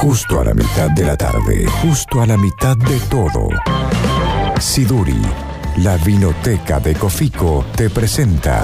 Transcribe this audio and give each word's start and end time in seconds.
Justo 0.00 0.40
a 0.40 0.44
la 0.46 0.54
mitad 0.54 0.90
de 0.92 1.04
la 1.04 1.14
tarde, 1.14 1.66
justo 1.82 2.22
a 2.22 2.26
la 2.26 2.38
mitad 2.38 2.74
de 2.74 2.98
todo. 3.10 3.50
Siduri, 4.58 5.20
la 5.76 5.98
vinoteca 5.98 6.80
de 6.80 6.94
Cofico, 6.94 7.66
te 7.76 7.90
presenta. 7.90 8.62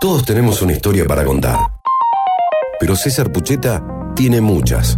Todos 0.00 0.24
tenemos 0.24 0.60
una 0.60 0.72
historia 0.72 1.06
para 1.06 1.24
contar. 1.24 1.56
Pero 2.80 2.96
César 2.96 3.30
Pucheta 3.30 3.80
tiene 4.16 4.40
muchas. 4.40 4.96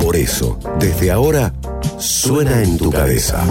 Por 0.00 0.14
eso, 0.14 0.56
desde 0.78 1.10
ahora, 1.10 1.52
suena 1.98 2.62
en 2.62 2.78
tu 2.78 2.92
cabeza. 2.92 3.44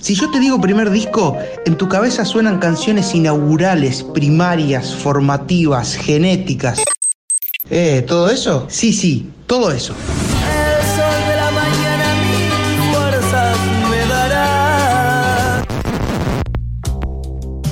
Si 0.00 0.14
yo 0.14 0.30
te 0.30 0.38
digo 0.38 0.60
primer 0.60 0.90
disco, 0.90 1.36
en 1.66 1.76
tu 1.76 1.88
cabeza 1.88 2.24
suenan 2.24 2.60
canciones 2.60 3.14
inaugurales, 3.16 4.04
primarias, 4.04 4.94
formativas, 4.94 5.96
genéticas. 5.96 6.80
Eh, 7.68 8.04
¿todo 8.06 8.30
eso? 8.30 8.66
Sí, 8.70 8.92
sí, 8.92 9.28
todo 9.46 9.72
eso. 9.72 9.94
El 9.94 10.86
sol 10.96 11.28
de 11.28 11.36
la 11.36 11.50
mañana 11.50 12.14
mil 12.22 12.94
fuerzas 12.94 13.58
me 13.90 14.06
dará. 14.06 15.64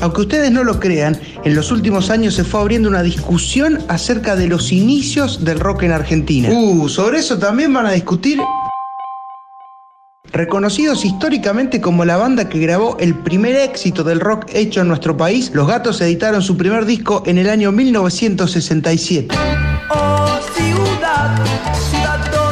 Aunque 0.01 0.21
ustedes 0.23 0.51
no 0.51 0.65
lo 0.65 0.81
crean, 0.81 1.19
en 1.45 1.55
los 1.55 1.71
últimos 1.71 2.11
años 2.11 2.35
se 2.35 2.43
fue 2.43 2.61
abriendo 2.61 2.89
una 2.89 3.05
discusión 3.05 3.79
acerca 3.89 4.35
de 4.35 4.49
los 4.49 4.73
inicios 4.73 5.45
del 5.45 5.61
rock 5.61 5.85
en 5.85 5.93
Argentina. 5.93 6.49
Uh, 6.51 6.89
sobre 6.89 7.21
eso 7.21 7.39
también 7.39 7.73
van 7.73 7.87
a 7.87 7.93
discutir. 7.93 8.41
Reconocidos 10.37 11.07
históricamente 11.07 11.81
como 11.81 12.05
la 12.05 12.19
banda 12.19 12.51
que 12.51 12.59
grabó 12.59 12.99
el 13.01 13.15
primer 13.15 13.57
éxito 13.57 14.05
del 14.05 14.21
rock 14.21 14.45
hecho 14.53 14.83
en 14.83 14.89
nuestro 14.89 15.17
país, 15.17 15.51
Los 15.55 15.67
Gatos 15.67 15.99
editaron 16.03 16.43
su 16.43 16.59
primer 16.59 16.85
disco 16.85 17.23
en 17.25 17.39
el 17.39 17.49
año 17.49 17.73
1967. 17.73 19.35
Oh 19.89 20.39
ciudad, 20.55 21.43
ciudad 21.89 22.46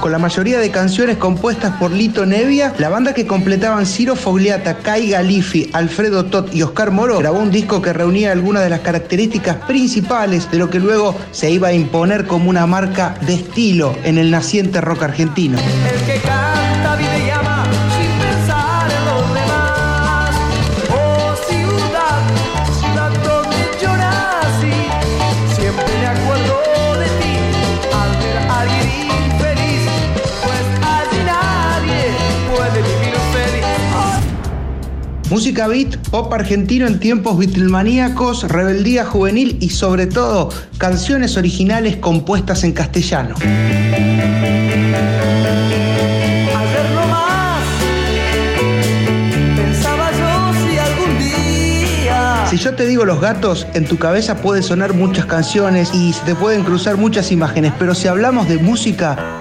Con 0.00 0.12
la 0.12 0.18
mayoría 0.18 0.58
de 0.58 0.70
canciones 0.70 1.18
compuestas 1.18 1.76
por 1.76 1.90
Lito 1.90 2.24
Nevia, 2.24 2.72
la 2.78 2.88
banda 2.88 3.12
que 3.12 3.26
completaban 3.26 3.84
Ciro 3.84 4.16
Fogliata, 4.16 4.78
Kai 4.78 5.10
Galifi, 5.10 5.68
Alfredo 5.74 6.24
Tot 6.24 6.54
y 6.54 6.62
Oscar 6.62 6.90
Moro 6.90 7.18
grabó 7.18 7.38
un 7.38 7.50
disco 7.50 7.82
que 7.82 7.92
reunía 7.92 8.32
algunas 8.32 8.62
de 8.62 8.70
las 8.70 8.80
características 8.80 9.56
principales 9.66 10.50
de 10.50 10.56
lo 10.56 10.70
que 10.70 10.80
luego 10.80 11.14
se 11.32 11.50
iba 11.50 11.68
a 11.68 11.74
imponer 11.74 12.26
como 12.26 12.48
una 12.48 12.66
marca 12.66 13.14
de 13.20 13.34
estilo 13.34 13.94
en 14.02 14.16
el 14.16 14.30
naciente 14.30 14.80
rock 14.80 15.02
argentino. 15.02 15.58
El 15.58 16.00
que 16.06 16.18
canta 16.20 16.96
Música 35.30 35.68
beat, 35.68 35.96
pop 36.10 36.32
argentino 36.32 36.88
en 36.88 36.98
tiempos 36.98 37.38
beatlemaníacos, 37.38 38.48
rebeldía 38.48 39.04
juvenil 39.04 39.58
y 39.60 39.70
sobre 39.70 40.08
todo 40.08 40.50
canciones 40.76 41.36
originales 41.36 41.94
compuestas 41.98 42.64
en 42.64 42.72
castellano. 42.72 43.36
Si 52.50 52.56
yo 52.56 52.74
te 52.74 52.84
digo 52.86 53.04
los 53.04 53.20
gatos, 53.20 53.68
en 53.74 53.84
tu 53.84 53.98
cabeza 53.98 54.38
puede 54.38 54.64
sonar 54.64 54.94
muchas 54.94 55.26
canciones 55.26 55.94
y 55.94 56.12
se 56.12 56.24
te 56.24 56.34
pueden 56.34 56.64
cruzar 56.64 56.96
muchas 56.96 57.30
imágenes, 57.30 57.72
pero 57.78 57.94
si 57.94 58.08
hablamos 58.08 58.48
de 58.48 58.58
música, 58.58 59.39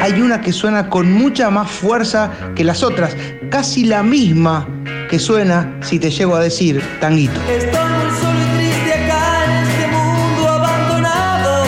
hay 0.00 0.20
una 0.20 0.40
que 0.40 0.52
suena 0.52 0.88
con 0.88 1.12
mucha 1.12 1.50
más 1.50 1.70
fuerza 1.70 2.30
que 2.54 2.64
las 2.64 2.82
otras, 2.82 3.14
casi 3.50 3.84
la 3.84 4.02
misma 4.02 4.66
que 5.10 5.18
suena 5.18 5.76
si 5.80 5.98
te 5.98 6.10
llego 6.10 6.34
a 6.36 6.40
decir 6.40 6.82
tanguito. 7.00 7.38
estoy 7.48 7.70
muy 7.70 8.10
solo 8.20 8.40
y 8.40 8.44
triste 8.56 8.92
acá 8.92 9.44
en 9.44 9.50
este 9.66 9.86
mundo 9.88 10.48
abandonado. 10.48 11.64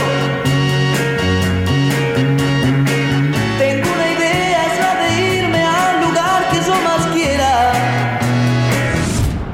Tengo 3.59 3.89
una 3.93 4.13
idea, 4.13 4.67
es 4.67 4.79
la 4.81 4.95
de 5.03 5.11
irme 5.39 5.63
al 5.65 6.01
lugar 6.07 6.41
que 6.51 6.59
yo 6.59 6.75
más 6.83 7.07
quiera. 7.15 7.51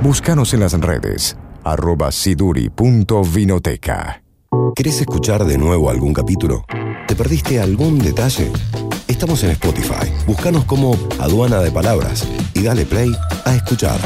Búscanos 0.02 0.52
en 0.54 0.60
las 0.60 0.72
redes, 0.72 1.36
arroba 1.64 2.12
siduri.vinoteca. 2.12 4.22
¿Querés 4.74 5.00
escuchar 5.00 5.44
de 5.44 5.58
nuevo 5.58 5.90
algún 5.90 6.12
capítulo? 6.12 6.64
¿Te 7.06 7.14
perdiste 7.14 7.60
algún 7.60 7.98
detalle? 8.00 8.50
Estamos 9.06 9.44
en 9.44 9.50
Spotify. 9.50 10.12
Búscanos 10.26 10.64
como 10.64 10.98
Aduana 11.20 11.60
de 11.60 11.70
Palabras 11.70 12.26
y 12.52 12.62
dale 12.62 12.84
play 12.84 13.12
a 13.44 13.54
escuchar. 13.54 14.00